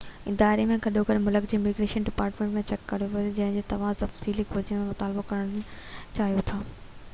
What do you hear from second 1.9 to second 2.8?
department کان